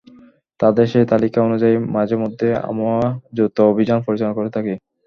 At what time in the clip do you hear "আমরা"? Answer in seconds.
2.69-3.07